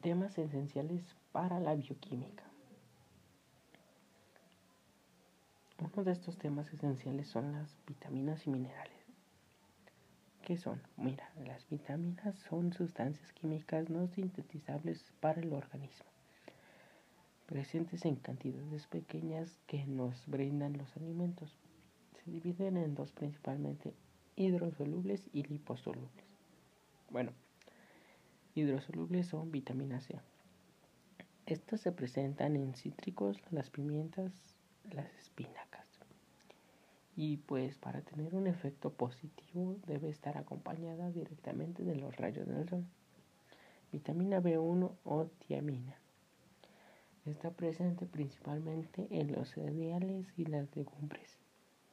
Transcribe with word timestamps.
temas 0.00 0.38
esenciales 0.38 1.02
para 1.30 1.60
la 1.60 1.74
bioquímica. 1.74 2.44
Uno 5.78 6.04
de 6.04 6.12
estos 6.12 6.38
temas 6.38 6.72
esenciales 6.72 7.28
son 7.28 7.52
las 7.52 7.76
vitaminas 7.86 8.46
y 8.46 8.50
minerales. 8.50 8.96
¿Qué 10.42 10.56
son? 10.56 10.82
Mira, 10.96 11.30
las 11.44 11.68
vitaminas 11.68 12.34
son 12.48 12.72
sustancias 12.72 13.30
químicas 13.32 13.90
no 13.90 14.08
sintetizables 14.08 15.04
para 15.20 15.40
el 15.40 15.52
organismo, 15.52 16.06
presentes 17.46 18.04
en 18.06 18.16
cantidades 18.16 18.86
pequeñas 18.86 19.58
que 19.66 19.84
nos 19.84 20.26
brindan 20.26 20.78
los 20.78 20.96
alimentos. 20.96 21.56
Se 22.24 22.30
dividen 22.30 22.78
en 22.78 22.94
dos 22.94 23.12
principalmente, 23.12 23.94
hidrosolubles 24.36 25.22
y 25.32 25.42
liposolubles. 25.42 26.24
Bueno, 27.10 27.32
hidrosolubles 28.54 29.26
son 29.26 29.50
vitamina 29.50 30.00
C. 30.00 30.18
Estas 31.46 31.80
se 31.80 31.92
presentan 31.92 32.56
en 32.56 32.74
cítricos, 32.74 33.38
las 33.50 33.70
pimientas, 33.70 34.32
las 34.90 35.12
espinacas. 35.14 35.86
Y 37.16 37.38
pues 37.38 37.76
para 37.76 38.02
tener 38.02 38.34
un 38.34 38.46
efecto 38.46 38.92
positivo 38.92 39.76
debe 39.86 40.08
estar 40.08 40.38
acompañada 40.38 41.10
directamente 41.10 41.82
de 41.82 41.96
los 41.96 42.16
rayos 42.16 42.46
del 42.46 42.68
sol. 42.68 42.84
Vitamina 43.92 44.40
B1 44.40 44.92
o 45.04 45.26
tiamina. 45.46 45.96
Está 47.26 47.50
presente 47.50 48.06
principalmente 48.06 49.08
en 49.10 49.32
los 49.32 49.50
cereales 49.50 50.26
y 50.36 50.44
las 50.46 50.74
legumbres. 50.74 51.38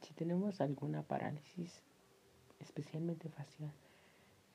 Si 0.02 0.14
tenemos 0.14 0.62
alguna 0.62 1.02
parálisis, 1.02 1.82
especialmente 2.60 3.28
facial, 3.30 3.74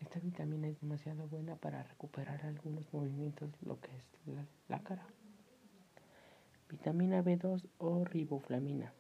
esta 0.03 0.19
vitamina 0.19 0.67
es 0.67 0.81
demasiado 0.81 1.29
buena 1.29 1.55
para 1.55 1.85
recuperar 1.85 2.45
algunos 2.45 2.93
movimientos, 2.93 3.51
lo 3.63 3.81
que 3.81 3.91
es 3.97 4.05
la, 4.69 4.81
cara. 4.81 5.07
Vitamina 6.69 7.23
B2 7.23 7.65
o 7.79 8.05
riboflamina. 8.05 8.93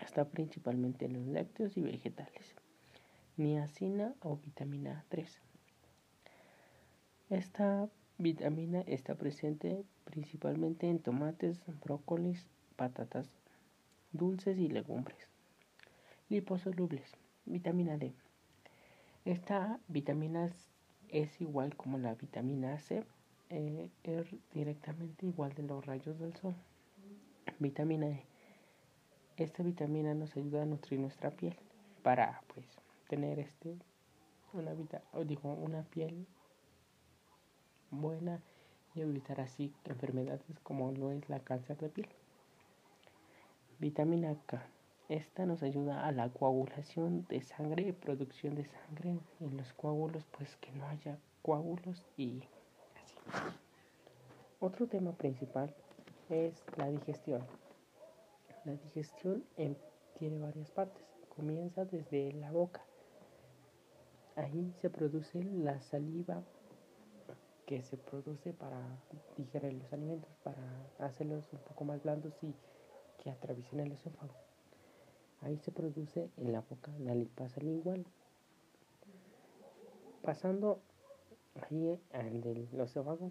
Está 0.00 0.24
principalmente 0.24 1.04
en 1.04 1.12
los 1.12 1.26
lácteos 1.26 1.76
y 1.76 1.82
vegetales. 1.82 2.56
Niacina 3.36 4.14
o 4.20 4.38
vitamina 4.38 5.04
3. 5.08 5.40
Esta 7.30 7.88
vitamina 8.18 8.80
está 8.80 9.14
presente 9.14 9.84
principalmente 10.04 10.88
en 10.88 10.98
tomates, 10.98 11.60
brócolis, 11.80 12.44
patatas 12.74 13.28
dulces 14.12 14.58
y 14.58 14.68
legumbres. 14.68 15.28
Liposolubles. 16.28 17.12
Vitamina 17.44 17.96
D. 17.96 18.14
Esta 19.28 19.78
vitamina 19.88 20.50
es 21.10 21.40
igual 21.42 21.76
como 21.76 21.98
la 21.98 22.14
vitamina 22.14 22.78
C, 22.78 23.04
eh, 23.50 23.90
es 24.02 24.26
directamente 24.54 25.26
igual 25.26 25.52
de 25.52 25.64
los 25.64 25.84
rayos 25.84 26.18
del 26.18 26.34
sol. 26.34 26.54
Vitamina 27.58 28.06
E. 28.06 28.24
Esta 29.36 29.62
vitamina 29.62 30.14
nos 30.14 30.34
ayuda 30.34 30.62
a 30.62 30.64
nutrir 30.64 30.98
nuestra 30.98 31.30
piel 31.30 31.54
para 32.02 32.40
pues 32.54 32.64
tener 33.10 33.38
este 33.38 33.76
una 34.54 34.72
vida, 34.72 35.02
digo, 35.26 35.52
una 35.52 35.82
piel 35.82 36.26
buena 37.90 38.40
y 38.94 39.02
evitar 39.02 39.42
así 39.42 39.74
enfermedades 39.84 40.58
como 40.62 40.90
lo 40.92 41.12
es 41.12 41.28
la 41.28 41.40
cáncer 41.40 41.76
de 41.76 41.90
piel. 41.90 42.08
Vitamina 43.78 44.34
K. 44.46 44.66
Esta 45.08 45.46
nos 45.46 45.62
ayuda 45.62 46.06
a 46.06 46.12
la 46.12 46.28
coagulación 46.28 47.24
de 47.30 47.40
sangre 47.40 47.94
producción 47.94 48.54
de 48.54 48.66
sangre 48.66 49.18
en 49.40 49.56
los 49.56 49.72
coágulos, 49.72 50.26
pues 50.36 50.54
que 50.56 50.70
no 50.72 50.86
haya 50.86 51.18
coágulos 51.40 52.04
y 52.18 52.42
así. 52.94 53.14
Otro 54.60 54.86
tema 54.86 55.12
principal 55.12 55.74
es 56.28 56.62
la 56.76 56.90
digestión. 56.90 57.42
La 58.66 58.72
digestión 58.72 59.46
tiene 60.18 60.38
varias 60.40 60.70
partes. 60.72 61.02
Comienza 61.34 61.86
desde 61.86 62.32
la 62.32 62.52
boca. 62.52 62.84
Ahí 64.36 64.74
se 64.82 64.90
produce 64.90 65.42
la 65.42 65.80
saliva 65.80 66.42
que 67.64 67.82
se 67.82 67.96
produce 67.96 68.52
para 68.52 68.78
digerir 69.38 69.72
los 69.72 69.90
alimentos, 69.90 70.36
para 70.42 70.58
hacerlos 70.98 71.50
un 71.50 71.60
poco 71.60 71.84
más 71.84 72.02
blandos 72.02 72.34
y 72.42 72.54
que 73.22 73.30
atraviesen 73.30 73.80
el 73.80 73.92
esófago. 73.92 74.47
Ahí 75.42 75.58
se 75.58 75.70
produce 75.70 76.30
en 76.36 76.52
la 76.52 76.60
boca 76.60 76.92
la 76.98 77.14
lipasa 77.14 77.60
lingual. 77.60 78.04
Pasando 80.22 80.80
ahí 81.54 81.98
al 82.12 82.40
del 82.40 82.68
esófago, 82.80 83.30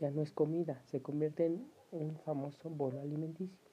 ya 0.00 0.10
no 0.10 0.22
es 0.22 0.32
comida, 0.32 0.82
se 0.86 1.00
convierte 1.00 1.46
en 1.46 1.70
un 1.92 2.18
famoso 2.24 2.68
bolo 2.68 3.00
alimenticio 3.00 3.66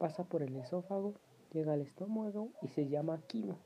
pasa 0.00 0.24
por 0.24 0.42
el 0.42 0.56
esófago, 0.56 1.12
llega 1.52 1.74
al 1.74 1.82
estómago 1.82 2.48
y 2.62 2.68
se 2.68 2.88
llama 2.88 3.20
quimo. 3.26 3.58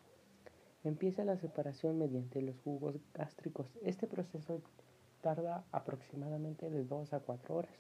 Empieza 0.82 1.25
la 1.25 1.37
separación 1.37 1.97
mediante 1.97 2.43
los 2.43 2.59
jugos 2.64 2.97
gástricos. 3.14 3.69
Este 3.82 4.09
proceso 4.09 4.60
tarda 5.22 5.64
aproximadamente 5.70 6.69
de 6.70 6.84
2 6.84 7.12
a 7.12 7.20
4 7.20 7.54
horas. 7.54 7.70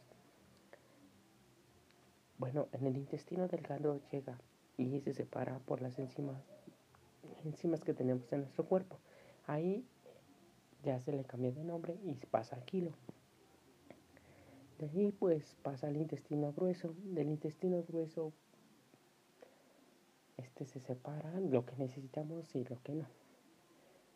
Bueno, 2.38 2.68
en 2.70 2.86
el 2.86 2.96
intestino 2.96 3.48
delgado 3.48 4.00
llega 4.12 4.38
y 4.76 5.00
se 5.00 5.12
separa 5.12 5.58
por 5.60 5.82
las 5.82 5.98
enzimas, 5.98 6.42
enzimas 7.44 7.84
que 7.84 7.94
tenemos 7.94 8.32
en 8.32 8.40
nuestro 8.40 8.64
cuerpo. 8.64 8.98
Ahí 9.46 9.84
ya 10.82 11.00
se 11.00 11.12
le 11.12 11.24
cambia 11.24 11.52
de 11.52 11.64
nombre 11.64 11.96
y 12.04 12.14
pasa 12.26 12.56
a 12.56 12.64
kilo. 12.64 12.92
De 14.78 14.88
ahí 14.88 15.12
pues 15.12 15.56
pasa 15.62 15.86
al 15.86 15.96
intestino 15.96 16.52
grueso. 16.52 16.94
Del 17.04 17.28
intestino 17.28 17.82
grueso 17.82 18.32
este 20.36 20.66
se 20.66 20.80
separa 20.80 21.40
lo 21.40 21.64
que 21.64 21.76
necesitamos 21.76 22.54
y 22.54 22.64
lo 22.64 22.82
que 22.82 22.94
no. 22.94 23.06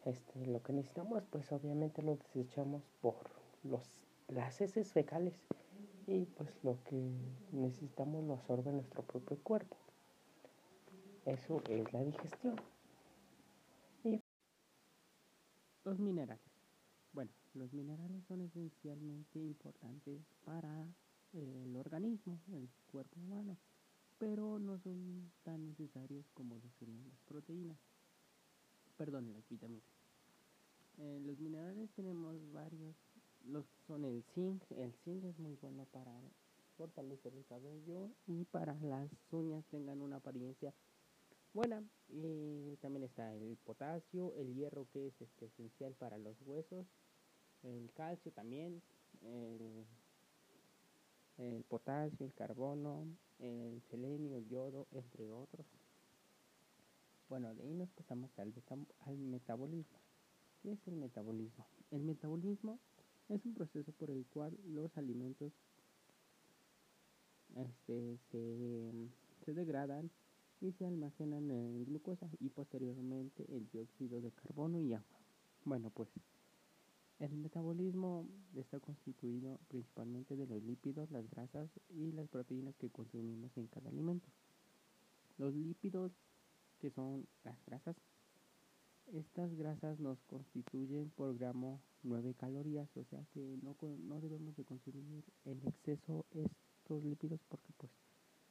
Este, 0.04 0.46
lo 0.46 0.62
que 0.62 0.72
necesitamos 0.72 1.22
pues 1.30 1.50
obviamente 1.52 2.02
lo 2.02 2.16
desechamos 2.16 2.82
por 3.00 3.14
los, 3.62 3.82
las 4.28 4.60
heces 4.60 4.92
fecales 4.92 5.34
y 6.06 6.24
pues 6.24 6.50
lo 6.62 6.82
que 6.84 6.96
necesitamos 7.52 8.24
lo 8.24 8.34
absorbe 8.34 8.72
nuestro 8.72 9.02
propio 9.02 9.38
cuerpo. 9.42 9.76
Eso 11.28 11.62
es 11.68 11.92
la 11.92 12.02
digestión. 12.02 12.56
Y 14.04 14.20
los 15.84 15.98
minerales. 15.98 16.42
Bueno, 17.12 17.30
los 17.54 17.72
minerales 17.72 18.24
son 18.26 18.42
esencialmente 18.42 19.38
importantes 19.38 20.20
para 20.44 20.86
el 21.32 21.76
organismo, 21.76 22.40
el 22.52 22.68
cuerpo 22.90 23.20
humano 23.20 23.56
pero 24.18 24.58
no 24.58 24.78
son 24.80 25.30
tan 25.44 25.64
necesarios 25.64 26.26
como 26.34 26.56
lo 26.56 26.68
serían 26.78 27.08
las 27.08 27.20
proteínas. 27.20 27.78
Perdón, 28.96 29.32
las 29.32 29.48
vitaminas. 29.48 29.88
Eh, 30.98 31.20
los 31.24 31.38
minerales 31.38 31.88
tenemos 31.92 32.36
varios. 32.52 32.96
Los 33.44 33.64
son 33.86 34.04
el 34.04 34.24
zinc. 34.34 34.62
El 34.72 34.92
zinc 35.04 35.24
es 35.24 35.38
muy 35.38 35.54
bueno 35.62 35.86
para 35.92 36.12
fortalecer 36.76 37.32
el 37.34 37.44
cabello 37.44 38.10
y 38.26 38.44
para 38.44 38.74
las 38.80 39.08
uñas 39.30 39.64
tengan 39.66 40.00
una 40.00 40.16
apariencia 40.16 40.74
buena. 41.58 41.82
Y 42.08 42.76
también 42.76 43.02
está 43.02 43.34
el 43.34 43.56
potasio, 43.64 44.32
el 44.36 44.54
hierro 44.54 44.86
que 44.92 45.08
es 45.08 45.20
este, 45.20 45.46
esencial 45.46 45.92
para 45.94 46.16
los 46.16 46.40
huesos, 46.42 46.86
el 47.64 47.90
calcio 47.94 48.30
también, 48.30 48.80
el 51.36 51.64
potasio, 51.64 52.24
el 52.24 52.32
carbono, 52.32 53.08
el 53.40 53.82
selenio, 53.90 54.36
el 54.36 54.48
yodo, 54.48 54.86
entre 54.92 55.32
otros. 55.32 55.66
Bueno, 57.28 57.52
de 57.56 57.64
ahí 57.64 57.74
nos 57.74 57.90
pasamos 57.90 58.30
al, 58.38 58.54
al 59.00 59.18
metabolismo. 59.18 59.98
¿Qué 60.62 60.70
es 60.70 60.86
el 60.86 60.94
metabolismo? 60.94 61.66
El 61.90 62.04
metabolismo 62.04 62.78
es 63.28 63.44
un 63.44 63.54
proceso 63.54 63.90
por 63.92 64.10
el 64.10 64.24
cual 64.26 64.56
los 64.64 64.96
alimentos 64.96 65.52
este, 67.56 68.16
se, 68.30 68.92
se 69.44 69.54
degradan 69.54 70.08
y 70.60 70.72
se 70.72 70.86
almacenan 70.86 71.50
en 71.50 71.84
glucosa 71.84 72.28
y 72.40 72.50
posteriormente 72.50 73.44
el 73.48 73.68
dióxido 73.70 74.20
de 74.20 74.32
carbono 74.32 74.80
y 74.80 74.92
agua. 74.92 75.20
Bueno, 75.64 75.90
pues 75.90 76.08
el 77.20 77.36
metabolismo 77.36 78.28
está 78.54 78.78
constituido 78.80 79.58
principalmente 79.68 80.36
de 80.36 80.46
los 80.46 80.62
lípidos, 80.62 81.10
las 81.10 81.28
grasas 81.30 81.68
y 81.90 82.12
las 82.12 82.28
proteínas 82.28 82.76
que 82.76 82.90
consumimos 82.90 83.56
en 83.56 83.66
cada 83.66 83.90
alimento. 83.90 84.28
Los 85.36 85.54
lípidos, 85.54 86.12
que 86.80 86.90
son 86.90 87.26
las 87.44 87.56
grasas, 87.66 87.96
estas 89.12 89.54
grasas 89.54 89.98
nos 90.00 90.22
constituyen 90.24 91.10
por 91.10 91.36
gramo 91.38 91.80
9 92.02 92.34
calorías, 92.34 92.88
o 92.96 93.04
sea 93.04 93.24
que 93.32 93.58
no, 93.62 93.76
no 93.98 94.20
debemos 94.20 94.56
de 94.56 94.64
consumir 94.64 95.24
en 95.44 95.66
exceso 95.66 96.26
estos 96.32 97.02
lípidos 97.04 97.40
porque 97.48 97.72
pues 97.78 97.90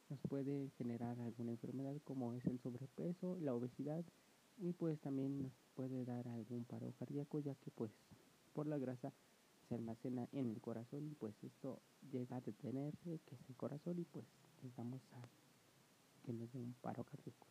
nos 0.09 0.19
puede 0.21 0.69
generar 0.77 1.19
alguna 1.19 1.51
enfermedad 1.51 1.95
como 2.03 2.33
es 2.33 2.45
el 2.45 2.59
sobrepeso, 2.59 3.37
la 3.41 3.53
obesidad 3.53 4.03
y 4.57 4.73
pues 4.73 4.99
también 4.99 5.41
nos 5.41 5.51
puede 5.75 6.05
dar 6.05 6.27
algún 6.27 6.63
paro 6.65 6.93
cardíaco 6.99 7.39
ya 7.39 7.55
que 7.55 7.71
pues 7.71 7.91
por 8.53 8.67
la 8.67 8.77
grasa 8.77 9.11
se 9.67 9.75
almacena 9.75 10.27
en 10.31 10.49
el 10.49 10.61
corazón 10.61 11.07
y 11.07 11.15
pues 11.15 11.35
esto 11.43 11.79
llega 12.11 12.37
a 12.37 12.41
detenerse, 12.41 13.19
que 13.25 13.35
es 13.35 13.41
el 13.49 13.55
corazón 13.55 13.99
y 13.99 14.05
pues 14.05 14.25
llegamos 14.63 15.01
a 15.13 15.27
que 16.25 16.33
nos 16.33 16.51
dé 16.53 16.59
un 16.59 16.73
paro 16.81 17.03
cardíaco. 17.03 17.47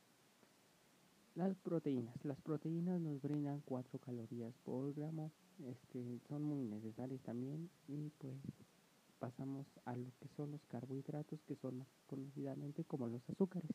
Las 1.34 1.54
proteínas. 1.56 2.14
Las 2.24 2.40
proteínas 2.40 2.98
nos 2.98 3.20
brindan 3.20 3.60
4 3.66 3.98
calorías 3.98 4.54
por 4.64 4.94
gramo. 4.94 5.30
Este, 5.66 6.18
son 6.28 6.42
muy 6.42 6.64
necesarias 6.64 7.20
también. 7.22 7.68
Y 7.88 8.10
pues 8.18 8.34
pasamos 9.18 9.66
a 9.84 9.96
lo 9.96 10.10
que 10.20 10.28
son 10.36 10.52
los 10.52 10.64
carbohidratos, 10.66 11.40
que 11.42 11.56
son 11.56 11.86
conocidamente 12.06 12.84
como 12.84 13.08
los 13.08 13.28
azúcares. 13.30 13.70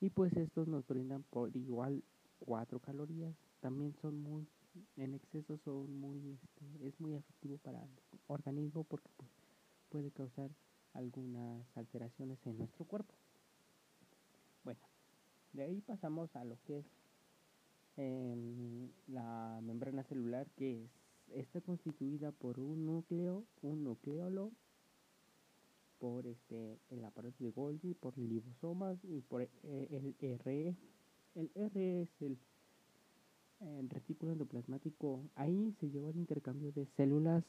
Y 0.00 0.10
pues 0.10 0.32
estos 0.36 0.68
nos 0.68 0.86
brindan 0.86 1.22
por 1.22 1.56
igual 1.56 2.02
4 2.40 2.80
calorías. 2.80 3.34
También 3.60 3.94
son 4.02 4.20
muy, 4.20 4.46
en 4.96 5.14
exceso 5.14 5.58
son 5.58 5.94
muy, 6.00 6.32
este, 6.32 6.88
es 6.88 7.00
muy 7.00 7.14
efectivo 7.14 7.58
para 7.58 7.82
el 7.82 7.90
organismo 8.26 8.84
porque 8.84 9.08
pues, 9.16 9.30
puede 9.90 10.10
causar 10.10 10.50
algunas 10.94 11.64
alteraciones 11.76 12.38
en 12.46 12.58
nuestro 12.58 12.84
cuerpo. 12.84 13.14
Bueno, 14.64 14.80
de 15.52 15.62
ahí 15.62 15.80
pasamos 15.80 16.34
a 16.36 16.44
lo 16.44 16.56
que 16.66 16.78
es 16.78 16.86
em, 17.96 18.90
la 19.08 19.60
membrana 19.62 20.02
celular, 20.04 20.46
que 20.56 20.84
es, 20.84 20.90
está 21.34 21.60
constituida 21.60 22.32
por 22.32 22.58
un 22.58 22.86
núcleo, 22.86 23.44
un 23.62 23.84
nucleolo, 23.84 24.52
por 25.98 26.26
este, 26.26 26.78
el 26.90 27.04
aparato 27.04 27.44
de 27.44 27.50
Golgi, 27.50 27.94
por 27.94 28.18
liposomas 28.18 28.98
y 29.04 29.20
por 29.20 29.42
eh, 29.42 30.14
el 30.20 30.38
RE. 30.40 30.76
El 31.34 31.50
RE 31.54 32.02
es 32.02 32.08
el, 32.20 32.38
el 33.60 33.88
retículo 33.88 34.32
endoplasmático. 34.32 35.22
Ahí 35.36 35.74
se 35.78 35.90
lleva 35.90 36.10
el 36.10 36.16
intercambio 36.16 36.72
de 36.72 36.86
células 36.96 37.44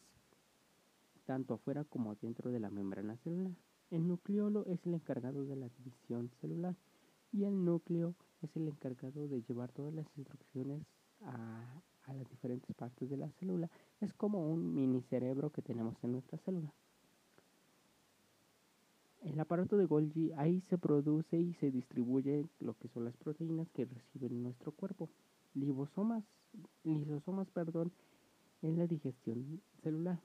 tanto 1.26 1.56
afuera 1.56 1.84
como 1.86 2.16
dentro 2.16 2.52
de 2.52 2.60
la 2.60 2.70
membrana 2.70 3.18
celular. 3.18 3.54
El 3.90 4.08
nucleolo 4.08 4.66
es 4.66 4.86
el 4.86 4.94
encargado 4.94 5.46
de 5.46 5.56
la 5.56 5.70
división 5.70 6.30
celular 6.42 6.76
y 7.32 7.46
el 7.46 7.66
núcleo 7.66 8.16
es 8.42 8.56
el 8.56 8.68
encargado 8.68 9.28
de 9.28 9.42
llevar 9.42 9.72
todas 9.72 9.94
las 9.94 10.06
instrucciones 10.18 10.82
a, 11.22 11.82
las 12.12 12.30
diferentes 12.30 12.76
partes 12.76 13.10
de 13.10 13.16
la 13.16 13.30
célula. 13.40 13.70
Es 14.02 14.14
como 14.14 14.52
un 14.52 14.74
mini 14.76 15.02
cerebro 15.04 15.52
que 15.52 15.62
tenemos 15.62 15.96
en 16.04 16.12
nuestra 16.12 16.38
célula. 16.40 16.74
El 19.22 19.40
aparato 19.40 19.78
de 19.78 19.86
Golgi 19.86 20.34
ahí 20.34 20.60
se 20.70 20.78
produce 20.78 21.40
y 21.40 21.54
se 21.54 21.72
distribuye 21.72 22.46
lo 22.60 22.74
que 22.74 22.90
son 22.90 23.06
las 23.06 23.16
proteínas 23.16 23.70
que 23.70 23.86
reciben 23.86 24.44
nuestro 24.44 24.74
cuerpo. 24.74 25.10
Liposomas, 25.54 26.26
lisosomas, 26.84 27.50
perdón, 27.52 27.94
en 28.62 28.78
la 28.78 28.86
digestión 28.86 29.62
celular. 29.82 30.20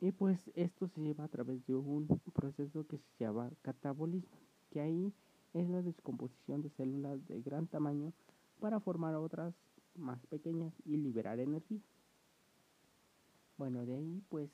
Y 0.00 0.12
pues 0.12 0.50
esto 0.54 0.88
se 0.88 1.00
lleva 1.00 1.24
a 1.24 1.28
través 1.28 1.64
de 1.66 1.76
un 1.76 2.08
proceso 2.34 2.86
que 2.86 2.98
se 2.98 3.24
llama 3.24 3.50
catabolismo, 3.62 4.36
que 4.70 4.80
ahí 4.80 5.14
es 5.54 5.68
la 5.70 5.80
descomposición 5.80 6.60
de 6.60 6.70
células 6.70 7.26
de 7.28 7.40
gran 7.40 7.68
tamaño 7.68 8.12
para 8.60 8.80
formar 8.80 9.14
otras 9.14 9.54
más 9.96 10.24
pequeñas 10.26 10.72
y 10.84 10.96
liberar 10.96 11.40
energía. 11.40 11.80
Bueno, 13.56 13.84
de 13.86 13.96
ahí 13.96 14.22
pues 14.28 14.50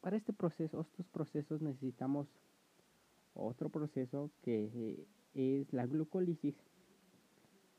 para 0.00 0.16
este 0.16 0.32
proceso, 0.32 0.80
estos 0.80 1.06
procesos 1.08 1.60
necesitamos 1.60 2.28
otro 3.34 3.68
proceso 3.68 4.30
que 4.42 5.06
es 5.34 5.72
la 5.72 5.86
glucólisis. 5.86 6.54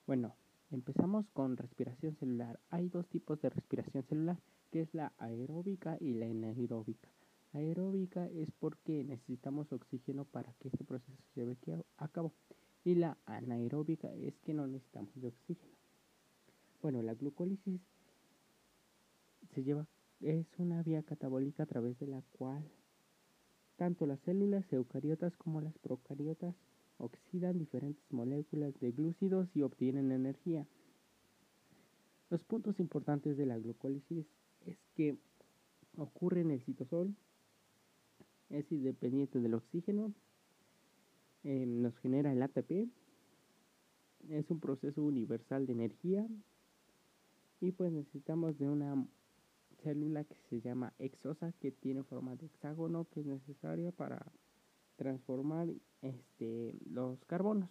Bueno, 0.06 0.36
empezamos 0.72 1.26
con 1.30 1.58
respiración 1.58 2.16
celular. 2.16 2.60
Hay 2.70 2.90
dos 2.90 3.08
tipos 3.08 3.42
de 3.42 3.50
respiración 3.50 4.04
celular, 4.04 4.38
que 4.72 4.82
es 4.82 4.94
la 4.94 5.14
aeróbica 5.18 5.98
y 6.00 6.14
la 6.14 6.26
anaeróbica. 6.26 7.10
Aeróbica 7.54 8.28
es 8.28 8.52
porque 8.60 9.04
necesitamos 9.04 9.72
oxígeno 9.72 10.26
para 10.26 10.54
que 10.56 10.68
este 10.68 10.84
proceso 10.84 11.18
se 11.34 11.42
lleve 11.42 11.86
a 11.98 12.08
cabo 12.10 12.34
y 12.84 12.96
la 12.96 13.18
anaeróbica 13.26 14.14
es 14.14 14.38
que 14.40 14.54
no 14.54 14.68
necesitamos 14.68 15.14
de 15.16 15.30
oxígeno. 15.30 15.77
Bueno, 16.88 17.02
la 17.02 17.16
glucólisis 17.16 17.82
se 19.54 19.62
lleva, 19.62 19.86
es 20.22 20.48
una 20.58 20.82
vía 20.84 21.04
catabólica 21.04 21.64
a 21.64 21.66
través 21.66 22.00
de 22.00 22.08
la 22.08 22.22
cual 22.32 22.64
tanto 23.76 24.06
las 24.06 24.22
células 24.22 24.72
eucariotas 24.72 25.36
como 25.36 25.60
las 25.60 25.78
procariotas 25.80 26.56
oxidan 26.98 27.60
diferentes 27.60 28.10
moléculas 28.10 28.74
de 28.80 28.94
glúcidos 28.94 29.50
y 29.54 29.64
obtienen 29.64 30.14
energía. 30.14 30.66
Los 32.30 32.42
puntos 32.46 32.80
importantes 32.80 33.36
de 33.36 33.48
la 33.48 33.58
glucólisis 33.58 34.26
es 34.66 34.78
que 34.96 35.18
ocurre 35.98 36.40
en 36.40 36.52
el 36.52 36.62
citosol, 36.62 37.14
es 38.50 38.72
independiente 38.72 39.42
del 39.42 39.56
oxígeno 39.56 40.14
eh, 41.44 41.66
nos 41.66 41.98
genera 41.98 42.32
el 42.32 42.42
ATP. 42.42 42.88
Es 44.30 44.50
un 44.50 44.62
proceso 44.62 45.04
universal 45.04 45.68
de 45.68 45.74
energía 45.74 46.26
y 47.60 47.72
pues 47.72 47.92
necesitamos 47.92 48.58
de 48.58 48.70
una 48.70 49.06
célula 49.84 50.24
que 50.24 50.36
se 50.50 50.62
llama 50.62 50.94
exosa 51.00 51.54
que 51.60 51.72
tiene 51.72 52.04
forma 52.04 52.36
de 52.36 52.48
hexágono 52.48 53.08
que 53.12 53.22
es 53.22 53.26
necesaria 53.26 53.92
para 53.92 54.26
transformar 54.96 55.68
este, 56.02 56.76
los 56.90 57.24
carbonos. 57.26 57.70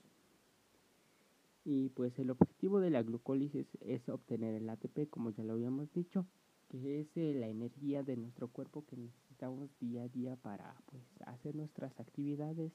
Y 1.64 1.88
pues 1.90 2.16
el 2.18 2.30
objetivo 2.30 2.78
de 2.78 2.90
la 2.90 3.02
glucólisis 3.02 3.66
es 3.80 4.08
obtener 4.08 4.54
el 4.54 4.68
ATP, 4.68 5.10
como 5.10 5.30
ya 5.30 5.42
lo 5.42 5.54
habíamos 5.54 5.92
dicho, 5.92 6.24
que 6.68 7.00
es 7.00 7.08
eh, 7.16 7.34
la 7.34 7.48
energía 7.48 8.04
de 8.04 8.16
nuestro 8.16 8.48
cuerpo 8.48 8.84
que 8.86 8.96
necesitamos 8.96 9.68
día 9.80 10.04
a 10.04 10.08
día 10.08 10.36
para 10.36 10.76
pues, 10.86 11.02
hacer 11.26 11.56
nuestras 11.56 11.98
actividades 11.98 12.72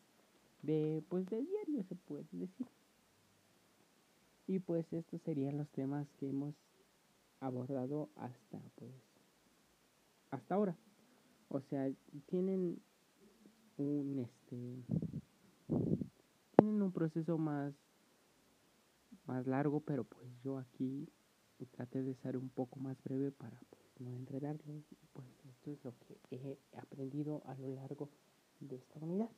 de 0.62 1.04
pues 1.10 1.25
de 1.28 1.42
diario 1.42 1.84
se 1.90 1.96
puede 1.96 2.24
decir 2.31 2.68
y 4.48 4.60
pues 4.60 4.86
estos 4.92 5.22
serían 5.22 5.57
los 5.57 5.69
temas 5.69 6.07
que 6.19 6.30
hemos 6.30 6.54
abordado 7.42 8.10
hasta 8.16 8.60
pues 8.76 8.94
hasta 10.30 10.56
ahora. 10.56 10.78
O 11.50 11.60
sea 11.60 11.92
tienen 12.28 12.82
un 13.78 14.20
este 14.20 14.86
tienen 16.56 16.82
un 16.82 16.92
proceso 16.94 17.38
más 17.38 17.74
más 19.26 19.46
largo 19.48 19.82
pero 19.82 20.06
pues 20.06 20.30
yo 20.44 20.58
aquí 20.58 21.10
traté 21.72 22.02
de 22.02 22.16
ser 22.16 22.38
un 22.38 22.50
poco 22.50 22.80
más 22.80 23.02
breve 23.04 23.32
para 23.32 23.60
pues 23.70 23.84
no 24.00 24.16
enredarlos 24.16 24.84
pues 25.14 25.28
esto 25.50 25.72
es 25.72 25.84
lo 25.84 25.94
que 26.00 26.18
he 26.32 26.58
aprendido 26.78 27.44
a 27.45 27.56
lo 27.56 27.69
largo 27.69 28.10
de 28.60 28.78
esta 28.78 29.00
unidad 29.00 29.30